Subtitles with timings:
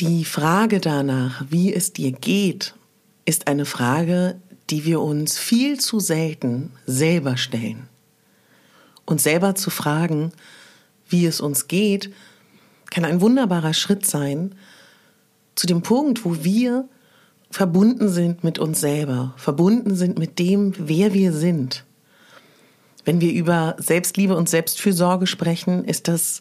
[0.00, 2.74] Die Frage danach, wie es dir geht,
[3.26, 7.88] ist eine Frage, die wir uns viel zu selten selber stellen.
[9.06, 10.32] Und selber zu fragen,
[11.08, 12.10] wie es uns geht,
[12.90, 14.56] kann ein wunderbarer Schritt sein
[15.54, 16.88] zu dem Punkt, wo wir
[17.50, 21.84] verbunden sind mit uns selber, verbunden sind mit dem, wer wir sind.
[23.04, 26.40] Wenn wir über Selbstliebe und Selbstfürsorge sprechen, ist das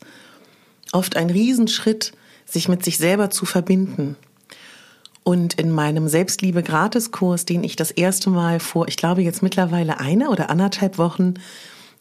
[0.91, 2.13] oft ein Riesenschritt,
[2.45, 4.15] sich mit sich selber zu verbinden.
[5.23, 10.29] Und in meinem Selbstliebe-Gratiskurs, den ich das erste Mal vor, ich glaube jetzt mittlerweile eine
[10.29, 11.35] oder anderthalb Wochen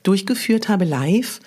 [0.03, 1.41] durchgeführt habe, live,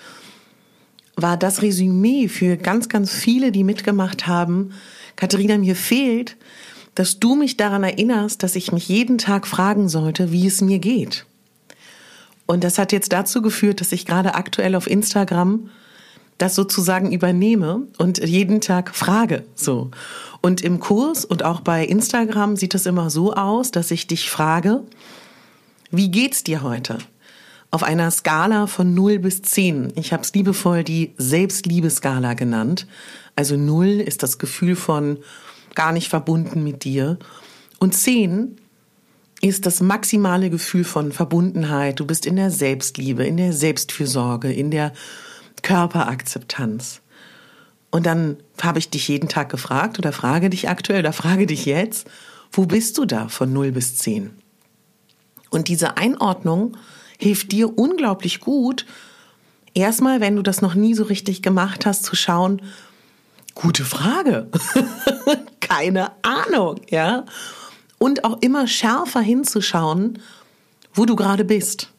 [1.16, 4.72] war das Resümee für ganz, ganz viele, die mitgemacht haben.
[5.16, 6.36] Katharina, mir fehlt,
[6.94, 10.78] dass du mich daran erinnerst, dass ich mich jeden Tag fragen sollte, wie es mir
[10.78, 11.26] geht.
[12.46, 15.68] Und das hat jetzt dazu geführt, dass ich gerade aktuell auf Instagram
[16.38, 19.90] das sozusagen übernehme und jeden Tag frage, so.
[20.42, 24.30] Und im Kurs und auch bei Instagram sieht es immer so aus, dass ich dich
[24.30, 24.82] frage,
[25.90, 26.98] wie geht's dir heute?
[27.70, 29.92] Auf einer Skala von 0 bis 10.
[29.96, 32.86] Ich habe es liebevoll die Selbstliebeskala genannt.
[33.34, 35.18] Also 0 ist das Gefühl von
[35.74, 37.18] gar nicht verbunden mit dir.
[37.78, 38.56] Und 10
[39.42, 42.00] ist das maximale Gefühl von Verbundenheit.
[42.00, 44.92] Du bist in der Selbstliebe, in der Selbstfürsorge, in der
[45.62, 47.00] Körperakzeptanz.
[47.90, 51.66] Und dann habe ich dich jeden Tag gefragt oder frage dich aktuell oder frage dich
[51.66, 52.08] jetzt,
[52.52, 54.30] wo bist du da von 0 bis 10?
[55.50, 56.76] Und diese Einordnung
[57.18, 58.86] hilft dir unglaublich gut,
[59.74, 62.62] erstmal, wenn du das noch nie so richtig gemacht hast, zu schauen,
[63.54, 64.48] gute Frage.
[65.60, 67.24] Keine Ahnung, ja.
[67.98, 70.20] Und auch immer schärfer hinzuschauen,
[70.92, 71.92] wo du gerade bist.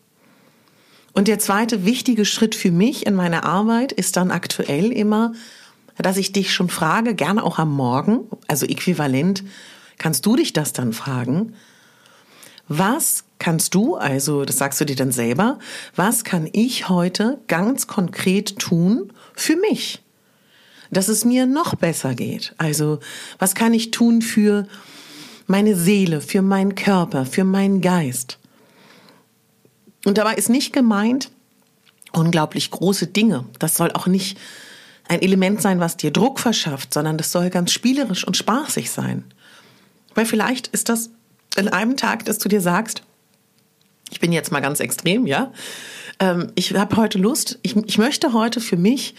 [1.18, 5.34] Und der zweite wichtige Schritt für mich in meiner Arbeit ist dann aktuell immer,
[5.98, 9.44] dass ich dich schon frage, gerne auch am Morgen, also äquivalent,
[9.98, 11.56] kannst du dich das dann fragen?
[12.68, 15.58] Was kannst du, also das sagst du dir dann selber,
[15.96, 20.04] was kann ich heute ganz konkret tun für mich?
[20.92, 22.54] Dass es mir noch besser geht.
[22.60, 23.00] Also
[23.40, 24.68] was kann ich tun für
[25.48, 28.38] meine Seele, für meinen Körper, für meinen Geist?
[30.08, 31.32] Und dabei ist nicht gemeint,
[32.14, 33.44] unglaublich große Dinge.
[33.60, 34.38] Das soll auch nicht
[35.10, 39.26] ein Element sein, was dir Druck verschafft, sondern das soll ganz spielerisch und spaßig sein.
[40.16, 41.10] Weil vielleicht ist das
[41.58, 43.02] in einem Tag, dass du dir sagst,
[44.10, 45.52] ich bin jetzt mal ganz extrem, ja.
[46.22, 49.14] Ähm, ich habe heute Lust, ich, ich möchte heute für mich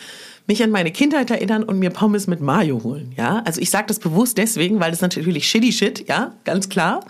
[0.46, 3.42] mich an meine Kindheit erinnern und mir Pommes mit Mayo holen, ja.
[3.44, 7.04] Also ich sage das bewusst deswegen, weil das natürlich shitty shit, ja, ganz klar.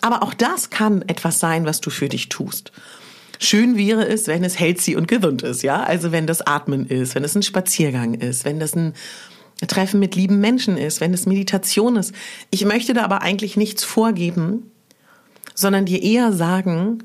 [0.00, 2.72] Aber auch das kann etwas sein, was du für dich tust.
[3.38, 5.82] Schön wäre es, wenn es healthy und gesund ist, ja?
[5.82, 8.94] Also wenn das Atmen ist, wenn es ein Spaziergang ist, wenn das ein
[9.66, 12.14] Treffen mit lieben Menschen ist, wenn es Meditation ist.
[12.50, 14.70] Ich möchte da aber eigentlich nichts vorgeben,
[15.54, 17.04] sondern dir eher sagen,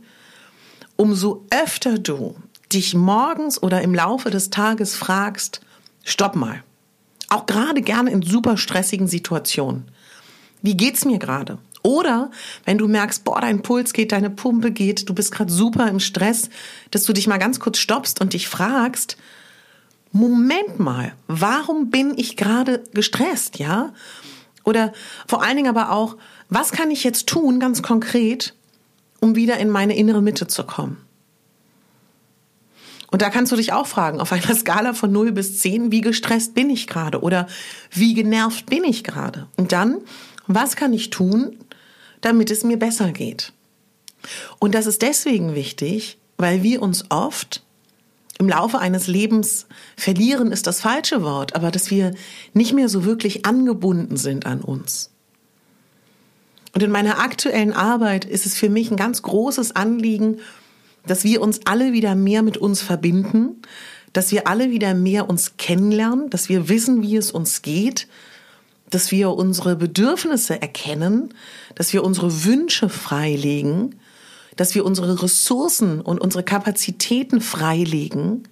[0.97, 2.35] umso öfter du
[2.73, 5.61] dich morgens oder im Laufe des Tages fragst,
[6.03, 6.63] stopp mal.
[7.29, 9.85] Auch gerade gerne in super stressigen Situationen.
[10.61, 11.57] Wie geht's mir gerade?
[11.83, 12.31] Oder
[12.65, 15.99] wenn du merkst, boah, dein Puls geht, deine Pumpe geht, du bist gerade super im
[15.99, 16.49] Stress,
[16.91, 19.17] dass du dich mal ganz kurz stoppst und dich fragst,
[20.11, 23.93] Moment mal, warum bin ich gerade gestresst, ja?
[24.63, 24.91] Oder
[25.27, 26.17] vor allen Dingen aber auch,
[26.49, 28.53] was kann ich jetzt tun, ganz konkret,
[29.21, 30.97] um wieder in meine innere Mitte zu kommen?
[33.09, 36.01] Und da kannst du dich auch fragen, auf einer Skala von 0 bis 10, wie
[36.01, 37.47] gestresst bin ich gerade oder
[37.91, 39.47] wie genervt bin ich gerade?
[39.57, 39.97] Und dann,
[40.47, 41.57] was kann ich tun,
[42.21, 43.53] damit es mir besser geht.
[44.59, 47.63] Und das ist deswegen wichtig, weil wir uns oft
[48.39, 52.15] im Laufe eines Lebens verlieren ist das falsche Wort, aber dass wir
[52.53, 55.11] nicht mehr so wirklich angebunden sind an uns.
[56.73, 60.39] Und in meiner aktuellen Arbeit ist es für mich ein ganz großes Anliegen,
[61.05, 63.61] dass wir uns alle wieder mehr mit uns verbinden,
[64.13, 68.07] dass wir alle wieder mehr uns kennenlernen, dass wir wissen, wie es uns geht,
[68.91, 71.33] dass wir unsere Bedürfnisse erkennen,
[71.75, 73.95] dass wir unsere Wünsche freilegen,
[74.55, 78.47] dass wir unsere Ressourcen und unsere Kapazitäten freilegen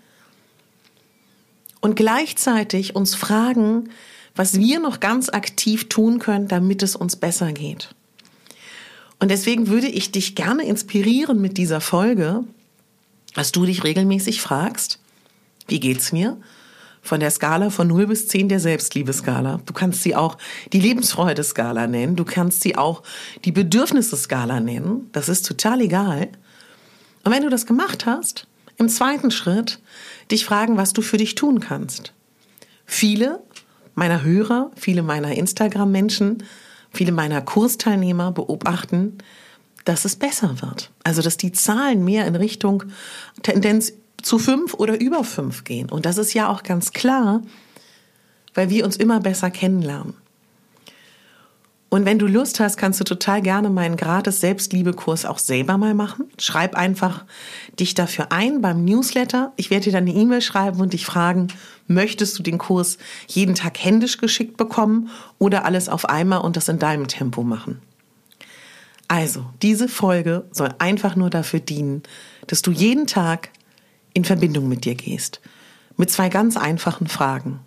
[1.82, 3.90] und gleichzeitig uns fragen,
[4.36, 7.94] was wir noch ganz aktiv tun können, damit es uns besser geht.
[9.20, 12.46] Und deswegen würde ich dich gerne inspirieren mit dieser Folge,
[13.34, 15.00] dass du dich regelmäßig fragst,
[15.68, 16.38] wie geht's mir?
[17.02, 19.62] Von der Skala von 0 bis 10 der Selbstliebeskala.
[19.66, 20.38] Du kannst sie auch
[20.74, 22.16] die Lebensfreude-Skala nennen.
[22.16, 23.04] Du kannst sie auch
[23.46, 25.10] die Bedürfnisse-Skala nennen.
[25.12, 26.30] Das ist total egal.
[27.24, 28.48] Und wenn du das gemacht hast,
[28.78, 29.80] im zweiten Schritt
[30.32, 32.14] dich fragen, was du für dich tun kannst.
[32.86, 33.42] Viele
[33.96, 36.44] meiner Hörer, viele meiner Instagram-Menschen,
[36.92, 39.18] viele meiner Kursteilnehmer beobachten,
[39.86, 40.92] dass es besser wird.
[41.04, 42.84] Also, dass die Zahlen mehr in Richtung
[43.44, 45.90] Tendenz zu fünf oder über fünf gehen.
[45.90, 47.42] Und das ist ja auch ganz klar,
[48.54, 50.14] weil wir uns immer besser kennenlernen.
[51.92, 55.96] Und wenn du Lust hast, kannst du total gerne meinen gratis Selbstliebekurs auch selber mal
[55.96, 56.26] machen.
[56.38, 57.26] Schreib einfach
[57.80, 59.54] dich dafür ein beim Newsletter.
[59.56, 61.48] Ich werde dir dann eine E-Mail schreiben und dich fragen,
[61.88, 66.70] möchtest du den Kurs jeden Tag händisch geschickt bekommen oder alles auf einmal und das
[66.70, 67.82] in deinem Tempo machen?
[69.08, 72.04] Also, diese Folge soll einfach nur dafür dienen,
[72.46, 73.50] dass du jeden Tag
[74.20, 75.40] in Verbindung mit dir gehst.
[75.96, 77.62] Mit zwei ganz einfachen Fragen.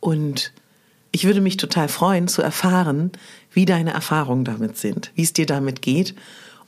[0.00, 0.52] Und
[1.12, 3.12] ich würde mich total freuen zu erfahren,
[3.52, 6.16] wie deine Erfahrungen damit sind, wie es dir damit geht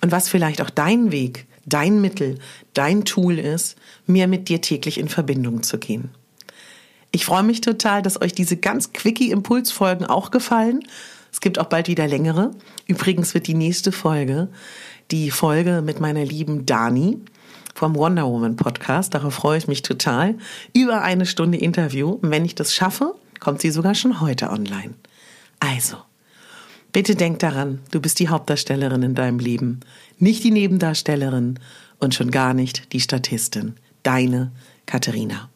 [0.00, 2.38] und was vielleicht auch dein Weg, dein Mittel,
[2.72, 3.76] dein Tool ist,
[4.06, 6.10] mehr mit dir täglich in Verbindung zu gehen.
[7.10, 10.84] Ich freue mich total, dass euch diese ganz quickie Impulsfolgen auch gefallen.
[11.32, 12.52] Es gibt auch bald wieder längere.
[12.86, 14.48] Übrigens wird die nächste Folge
[15.10, 17.18] die Folge mit meiner lieben Dani
[17.74, 19.14] vom Wonder Woman Podcast.
[19.14, 20.36] Darauf freue ich mich total.
[20.72, 22.10] Über eine Stunde Interview.
[22.10, 24.94] Und wenn ich das schaffe, kommt sie sogar schon heute online.
[25.60, 25.96] Also,
[26.92, 29.80] bitte denk daran, du bist die Hauptdarstellerin in deinem Leben,
[30.18, 31.58] nicht die Nebendarstellerin
[31.98, 33.74] und schon gar nicht die Statistin.
[34.02, 34.52] Deine
[34.86, 35.48] Katharina.